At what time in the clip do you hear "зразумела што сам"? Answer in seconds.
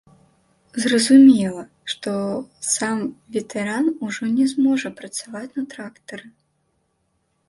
0.83-3.03